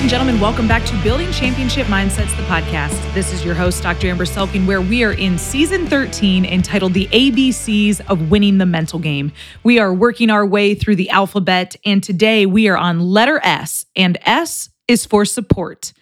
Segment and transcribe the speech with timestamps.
[0.00, 3.12] and gentlemen, welcome back to Building Championship Mindsets, the podcast.
[3.12, 4.08] This is your host, Dr.
[4.08, 8.98] Amber Selking, where we are in season 13 entitled The ABCs of Winning the Mental
[8.98, 9.30] Game.
[9.62, 13.84] We are working our way through the alphabet, and today we are on letter S,
[13.94, 15.92] and S is for support.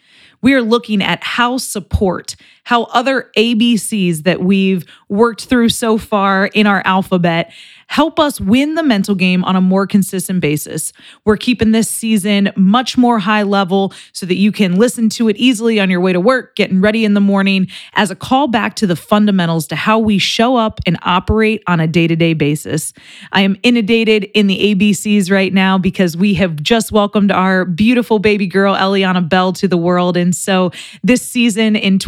[0.43, 2.37] We are looking at how support,
[2.69, 7.51] how other ABCs that we've worked through so far in our alphabet
[7.89, 10.93] help us win the mental game on a more consistent basis.
[11.25, 15.37] We're keeping this season much more high level so that you can listen to it
[15.37, 18.77] easily on your way to work, getting ready in the morning, as a call back
[18.77, 22.35] to the fundamentals to how we show up and operate on a day to day
[22.35, 22.93] basis.
[23.33, 28.19] I am inundated in the ABCs right now because we have just welcomed our beautiful
[28.19, 30.19] baby girl, Eliana Bell, to the world.
[30.19, 31.99] And so this season in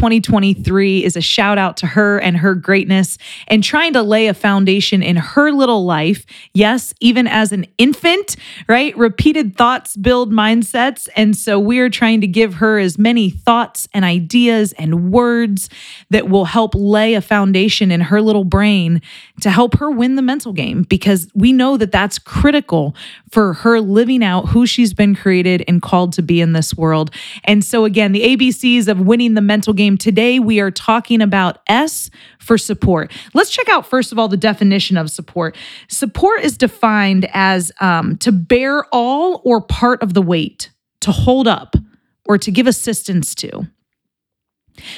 [0.54, 3.18] 2023 is a shout out to her and her greatness
[3.48, 6.26] and trying to lay a foundation in her little life.
[6.54, 8.36] Yes, even as an infant,
[8.68, 8.96] right?
[8.96, 11.08] Repeated thoughts build mindsets.
[11.16, 15.68] And so we're trying to give her as many thoughts and ideas and words
[16.10, 19.00] that will help lay a foundation in her little brain
[19.40, 22.94] to help her win the mental game because we know that that's critical
[23.30, 27.10] for her living out who she's been created and called to be in this world.
[27.44, 31.58] And so, again, the ABCs of winning the mental game today, we are talking about
[31.66, 33.12] S for support.
[33.34, 35.56] Let's check out, first of all, the definition of support.
[35.88, 40.70] Support is defined as um, to bear all or part of the weight,
[41.02, 41.76] to hold up,
[42.24, 43.66] or to give assistance to.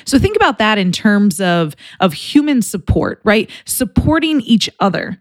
[0.04, 3.50] So think about that in terms of, of human support, right?
[3.64, 5.20] Supporting each other.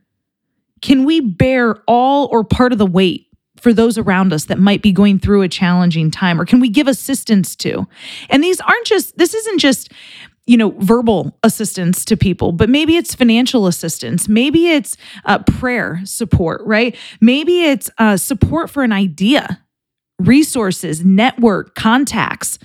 [0.82, 3.28] Can we bear all or part of the weight
[3.62, 6.70] for those around us that might be going through a challenging time or can we
[6.70, 7.88] give assistance to
[8.30, 9.92] and these aren't just this isn't just
[10.48, 14.28] you know, verbal assistance to people, but maybe it's financial assistance.
[14.28, 16.96] Maybe it's uh, prayer support, right?
[17.20, 19.64] Maybe it's uh, support for an idea,
[20.20, 22.58] resources, network, contacts.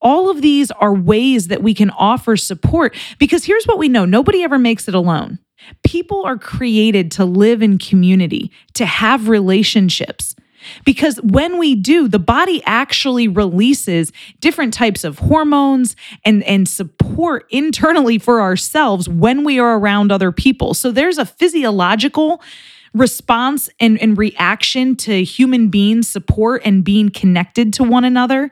[0.00, 4.04] All of these are ways that we can offer support because here's what we know
[4.04, 5.38] nobody ever makes it alone.
[5.84, 10.34] People are created to live in community, to have relationships.
[10.84, 15.94] Because when we do, the body actually releases different types of hormones
[16.24, 20.74] and, and support internally for ourselves when we are around other people.
[20.74, 22.42] So there's a physiological
[22.94, 28.50] response and, and reaction to human beings support and being connected to one another.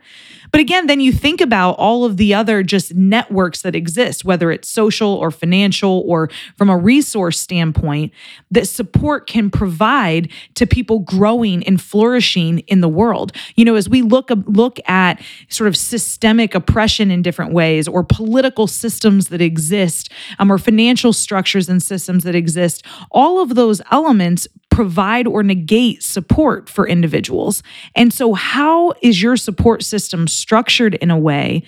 [0.53, 4.51] But again, then you think about all of the other just networks that exist, whether
[4.51, 8.13] it's social or financial or from a resource standpoint,
[8.51, 13.31] that support can provide to people growing and flourishing in the world.
[13.55, 15.19] You know, as we look look at
[15.49, 21.13] sort of systemic oppression in different ways, or political systems that exist, um, or financial
[21.13, 27.61] structures and systems that exist, all of those elements provide or negate support for individuals.
[27.95, 31.63] And so, how is your support system structured in a way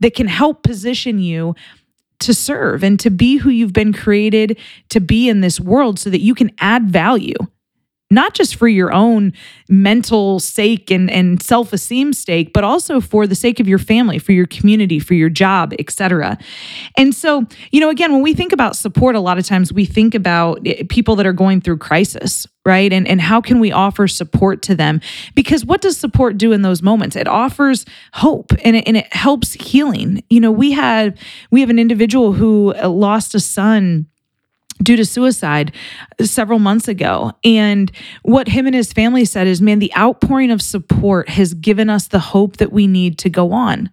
[0.00, 1.54] that can help position you?
[2.20, 6.08] To serve and to be who you've been created to be in this world so
[6.08, 7.34] that you can add value
[8.14, 9.32] not just for your own
[9.68, 14.32] mental sake and, and self-esteem sake, but also for the sake of your family, for
[14.32, 16.38] your community, for your job, etc.
[16.96, 19.84] And so, you know, again, when we think about support, a lot of times we
[19.84, 22.92] think about eh, people that are going through crisis, right?
[22.92, 25.00] And, and how can we offer support to them?
[25.34, 27.16] Because what does support do in those moments?
[27.16, 30.22] It offers hope and it, and it helps healing.
[30.30, 31.18] You know, we had
[31.50, 34.06] we have an individual who uh, lost a son
[34.82, 35.72] due to suicide
[36.20, 37.32] several months ago.
[37.44, 37.90] And
[38.22, 42.08] what him and his family said is, man, the outpouring of support has given us
[42.08, 43.90] the hope that we need to go on.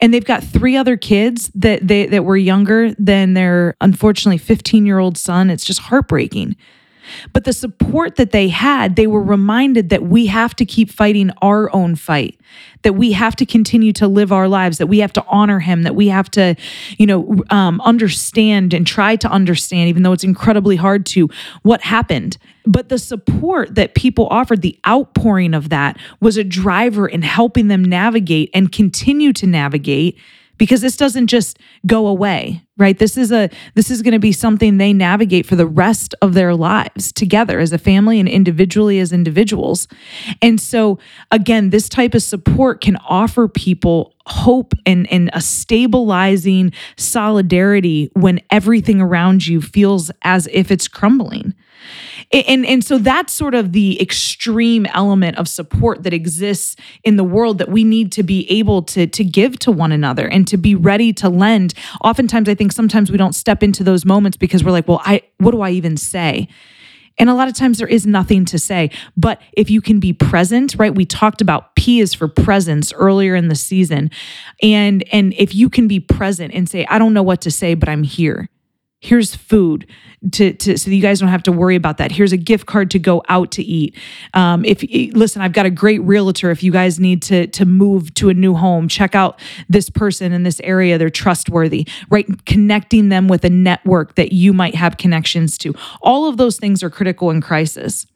[0.00, 4.84] And they've got three other kids that they that were younger than their unfortunately 15
[4.84, 5.48] year old son.
[5.48, 6.56] It's just heartbreaking.
[7.32, 11.30] But the support that they had, they were reminded that we have to keep fighting
[11.42, 12.38] our own fight,
[12.82, 15.82] that we have to continue to live our lives, that we have to honor him,
[15.82, 16.54] that we have to,
[16.98, 21.28] you know, um, understand and try to understand, even though it's incredibly hard to,
[21.62, 22.38] what happened.
[22.66, 27.68] But the support that people offered, the outpouring of that was a driver in helping
[27.68, 30.18] them navigate and continue to navigate
[30.58, 32.98] because this doesn't just go away right?
[32.98, 36.34] This is a this is going to be something they navigate for the rest of
[36.34, 39.88] their lives together as a family and individually as individuals.
[40.42, 40.98] And so
[41.30, 48.40] again this type of support can offer people hope and, and a stabilizing solidarity when
[48.50, 51.54] everything around you feels as if it's crumbling
[52.32, 57.24] and, and so that's sort of the extreme element of support that exists in the
[57.24, 60.56] world that we need to be able to, to give to one another and to
[60.56, 61.74] be ready to lend.
[62.02, 65.22] Oftentimes, I think sometimes we don't step into those moments because we're like, well, I
[65.38, 66.48] what do I even say?
[67.18, 68.90] And a lot of times there is nothing to say.
[69.16, 70.94] But if you can be present, right?
[70.94, 74.10] We talked about P is for presence earlier in the season.
[74.62, 77.74] And and if you can be present and say, I don't know what to say,
[77.74, 78.48] but I'm here
[79.00, 79.86] here's food
[80.32, 82.10] to, to so you guys don't have to worry about that.
[82.10, 83.94] Here's a gift card to go out to eat.
[84.34, 84.82] Um, if
[85.14, 86.50] listen i've got a great realtor.
[86.50, 89.38] If you guys need to to move to a new home check out
[89.68, 90.98] this person in this area.
[90.98, 92.26] They're trustworthy right?
[92.46, 95.74] Connecting them with a network that you might have connections to.
[96.00, 98.06] All of those things are critical in crisis.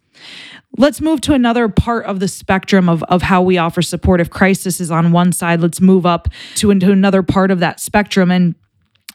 [0.77, 4.21] Let's move to another part of the spectrum of, of how we offer support.
[4.21, 7.81] If crisis is on one side, let's move up to into another part of that
[7.81, 8.31] spectrum.
[8.31, 8.55] And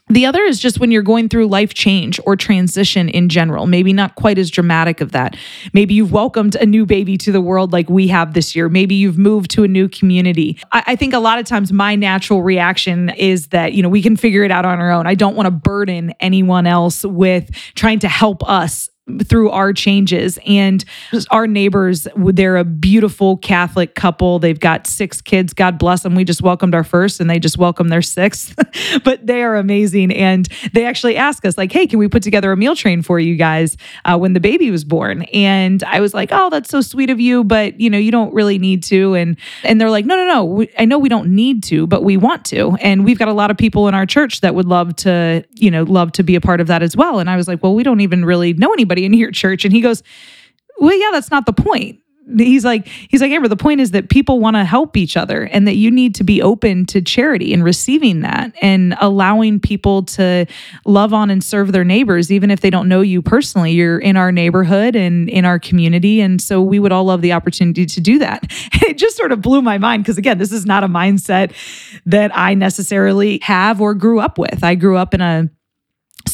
[0.08, 3.92] the other is just when you're going through life change or transition in general, maybe
[3.92, 5.36] not quite as dramatic of that.
[5.72, 8.68] Maybe you've welcomed a new baby to the world like we have this year.
[8.68, 10.58] Maybe you've moved to a new community.
[10.70, 14.00] I, I think a lot of times my natural reaction is that, you know, we
[14.00, 15.08] can figure it out on our own.
[15.08, 18.88] I don't want to burden anyone else with trying to help us
[19.24, 20.84] through our changes and
[21.30, 24.40] our neighbors they're a beautiful catholic couple.
[24.40, 25.54] They've got six kids.
[25.54, 28.54] God bless them we just welcomed our first and they just welcomed their sixth.
[29.04, 30.12] But they are amazing.
[30.12, 33.18] And they actually ask us like hey can we put together a meal train for
[33.18, 35.22] you guys uh, when the baby was born?
[35.34, 38.32] And i was like oh that's so sweet of you but you know you don't
[38.34, 39.14] really need to.
[39.14, 40.44] And and they're like no no no.
[40.44, 42.76] We, i know we don't need to but we want to.
[42.80, 45.70] And we've got a lot of people in our church that would love to you
[45.70, 47.20] know love to be a part of that as well.
[47.20, 49.64] And i was like well we don't even really know anybody in your church.
[49.64, 50.02] And he goes,
[50.78, 52.00] Well, yeah, that's not the point.
[52.36, 55.44] He's like, he's like, Amber, the point is that people want to help each other
[55.44, 60.02] and that you need to be open to charity and receiving that and allowing people
[60.02, 60.44] to
[60.84, 63.70] love on and serve their neighbors, even if they don't know you personally.
[63.72, 66.20] You're in our neighborhood and in our community.
[66.20, 68.44] And so we would all love the opportunity to do that.
[68.82, 71.52] it just sort of blew my mind because, again, this is not a mindset
[72.06, 74.64] that I necessarily have or grew up with.
[74.64, 75.48] I grew up in a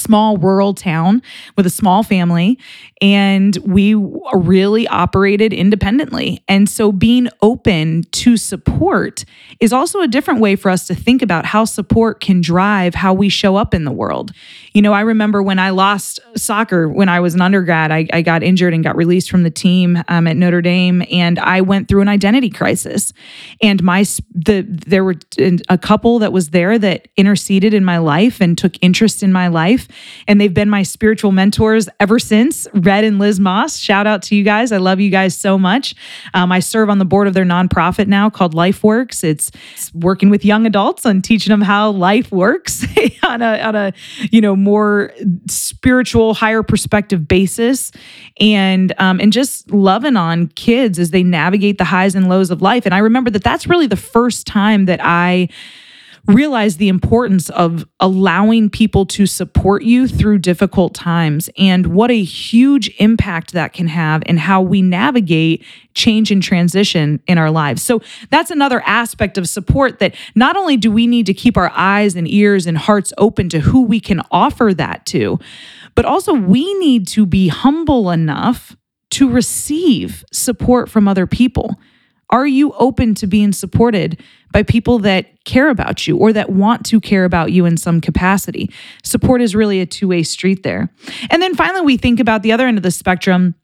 [0.02, 1.22] small rural town
[1.56, 2.58] with a small family
[3.00, 3.94] and we
[4.34, 6.42] really operated independently.
[6.48, 9.24] And so being open to support
[9.60, 13.12] is also a different way for us to think about how support can drive how
[13.12, 14.32] we show up in the world
[14.72, 18.22] you know i remember when i lost soccer when i was an undergrad i, I
[18.22, 21.88] got injured and got released from the team um, at notre dame and i went
[21.88, 23.12] through an identity crisis
[23.60, 24.04] and my
[24.34, 25.16] the there were
[25.68, 29.48] a couple that was there that interceded in my life and took interest in my
[29.48, 29.88] life.
[30.26, 32.66] And they've been my spiritual mentors ever since.
[32.74, 34.72] Red and Liz Moss, shout out to you guys.
[34.72, 35.94] I love you guys so much.
[36.34, 39.24] Um, I serve on the board of their nonprofit now called LifeWorks.
[39.24, 39.50] It's
[39.94, 42.84] working with young adults and teaching them how life works
[43.28, 43.92] on a on a
[44.30, 45.12] you know more
[45.48, 47.92] spiritual, higher perspective basis,
[48.40, 52.62] and um, and just loving on kids as they navigate the highs and lows of
[52.62, 52.84] life.
[52.86, 55.48] And I remember that that's really the first time that I
[56.28, 62.22] realize the importance of allowing people to support you through difficult times and what a
[62.22, 65.64] huge impact that can have in how we navigate
[65.94, 67.82] change and transition in our lives.
[67.82, 71.72] So that's another aspect of support that not only do we need to keep our
[71.74, 75.40] eyes and ears and hearts open to who we can offer that to,
[75.94, 78.76] but also we need to be humble enough
[79.10, 81.78] to receive support from other people.
[82.32, 84.20] Are you open to being supported
[84.50, 88.00] by people that care about you or that want to care about you in some
[88.00, 88.70] capacity?
[89.04, 90.90] Support is really a two way street there.
[91.30, 93.54] And then finally, we think about the other end of the spectrum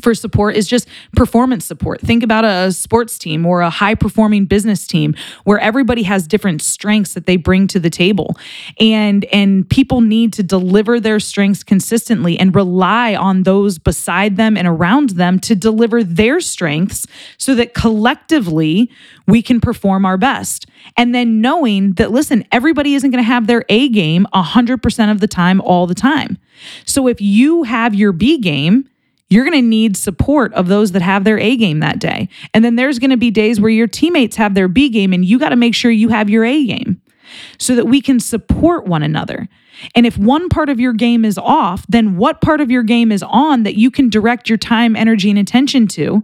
[0.00, 2.00] for support is just performance support.
[2.00, 6.62] Think about a sports team or a high performing business team where everybody has different
[6.62, 8.36] strengths that they bring to the table.
[8.78, 14.56] And and people need to deliver their strengths consistently and rely on those beside them
[14.56, 17.06] and around them to deliver their strengths
[17.38, 18.90] so that collectively
[19.26, 20.66] we can perform our best.
[20.96, 25.20] And then knowing that listen, everybody isn't going to have their A game 100% of
[25.20, 26.38] the time all the time.
[26.84, 28.88] So if you have your B game,
[29.28, 32.28] you're going to need support of those that have their A game that day.
[32.54, 35.24] And then there's going to be days where your teammates have their B game and
[35.24, 37.00] you got to make sure you have your A game
[37.58, 39.48] so that we can support one another.
[39.94, 43.12] And if one part of your game is off, then what part of your game
[43.12, 46.22] is on that you can direct your time, energy, and attention to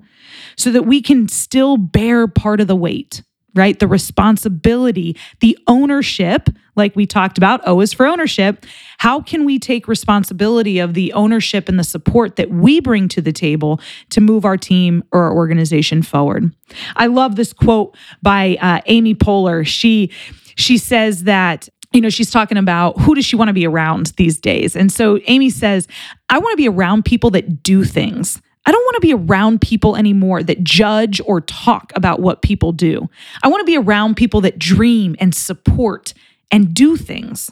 [0.56, 3.22] so that we can still bear part of the weight?
[3.54, 3.78] Right?
[3.78, 8.64] The responsibility, the ownership, like we talked about, O is for ownership.
[8.98, 13.20] How can we take responsibility of the ownership and the support that we bring to
[13.20, 13.80] the table
[14.10, 16.54] to move our team or our organization forward?
[16.96, 19.66] I love this quote by uh, Amy Poehler.
[19.66, 20.10] She
[20.54, 24.14] she says that you know, she's talking about who does she want to be around
[24.16, 24.74] these days.
[24.74, 25.86] And so Amy says,
[26.30, 28.40] I want to be around people that do things.
[28.64, 32.72] I don't want to be around people anymore that judge or talk about what people
[32.72, 33.08] do.
[33.42, 36.14] I want to be around people that dream and support
[36.50, 37.50] and do things.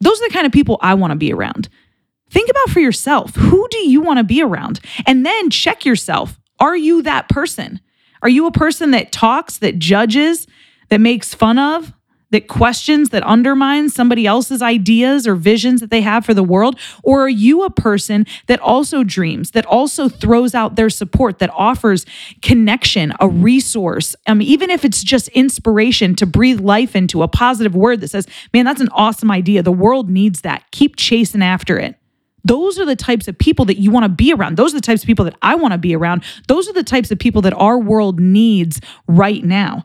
[0.00, 1.68] Those are the kind of people I want to be around.
[2.30, 4.80] Think about for yourself who do you want to be around?
[5.06, 6.38] And then check yourself.
[6.58, 7.80] Are you that person?
[8.22, 10.46] Are you a person that talks, that judges,
[10.88, 11.92] that makes fun of,
[12.30, 16.78] that questions, that undermines somebody else's ideas or visions that they have for the world?
[17.02, 21.50] Or are you a person that also dreams, that also throws out their support, that
[21.50, 22.04] offers
[22.42, 27.76] connection, a resource, um, even if it's just inspiration to breathe life into a positive
[27.76, 29.62] word that says, man, that's an awesome idea.
[29.62, 30.64] The world needs that.
[30.72, 31.96] Keep chasing after it.
[32.44, 34.56] Those are the types of people that you want to be around.
[34.56, 36.22] Those are the types of people that I want to be around.
[36.46, 39.84] Those are the types of people that our world needs right now.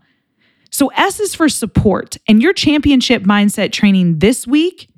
[0.82, 2.18] So S is for support.
[2.28, 4.90] And your championship mindset training this week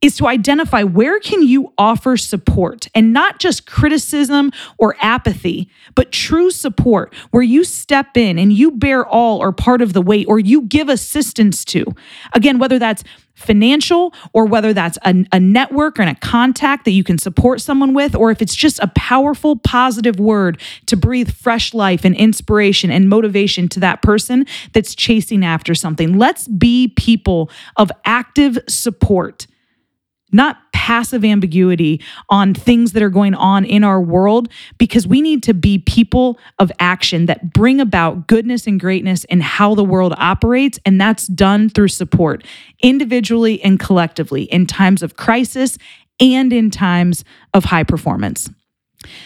[0.00, 6.12] is to identify where can you offer support and not just criticism or apathy but
[6.12, 10.26] true support where you step in and you bear all or part of the weight
[10.28, 11.84] or you give assistance to.
[12.32, 13.04] Again whether that's
[13.40, 17.94] financial or whether that's a, a network and a contact that you can support someone
[17.94, 22.90] with or if it's just a powerful positive word to breathe fresh life and inspiration
[22.90, 26.18] and motivation to that person that's chasing after something.
[26.18, 29.46] Let's be people of active support
[30.32, 35.42] not passive ambiguity on things that are going on in our world, because we need
[35.42, 40.14] to be people of action that bring about goodness and greatness in how the world
[40.16, 40.78] operates.
[40.86, 42.44] And that's done through support,
[42.82, 45.78] individually and collectively, in times of crisis
[46.18, 48.48] and in times of high performance.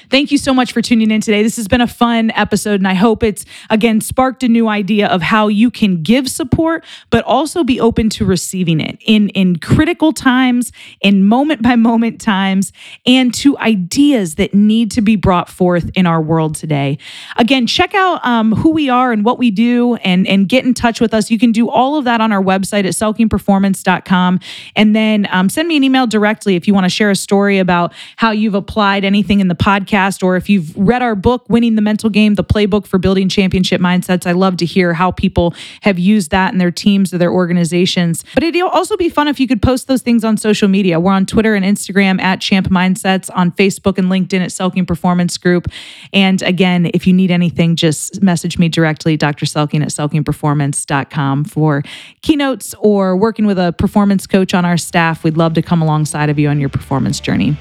[0.08, 1.42] Thank you so much for tuning in today.
[1.42, 5.08] This has been a fun episode, and I hope it's again sparked a new idea
[5.08, 9.56] of how you can give support, but also be open to receiving it in, in
[9.56, 12.72] critical times, in moment by moment times,
[13.04, 16.96] and to ideas that need to be brought forth in our world today.
[17.36, 20.74] Again, check out um, who we are and what we do and, and get in
[20.74, 21.32] touch with us.
[21.32, 24.38] You can do all of that on our website at selkingperformance.com.
[24.76, 27.58] And then um, send me an email directly if you want to share a story
[27.58, 31.74] about how you've applied anything in the podcast or if you've read our book, Winning
[31.74, 35.54] the Mental Game, the playbook for building championship mindsets, I love to hear how people
[35.80, 38.24] have used that in their teams or their organizations.
[38.34, 41.00] But it'd also be fun if you could post those things on social media.
[41.00, 45.38] We're on Twitter and Instagram at Champ Mindsets, on Facebook and LinkedIn at Selking Performance
[45.38, 45.68] Group.
[46.12, 49.46] And again, if you need anything, just message me directly, Dr.
[49.46, 51.82] Selking at selkingperformance.com for
[52.20, 55.24] keynotes or working with a performance coach on our staff.
[55.24, 57.56] We'd love to come alongside of you on your performance journey.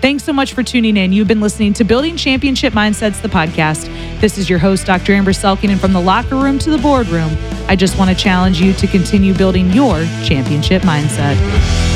[0.00, 1.12] Thanks so much for tuning in.
[1.12, 3.86] You've been listening to Building Championship Mindsets, the podcast.
[4.20, 5.14] This is your host, Dr.
[5.14, 7.30] Amber Selking, and from the locker room to the boardroom,
[7.68, 11.87] I just want to challenge you to continue building your championship mindset.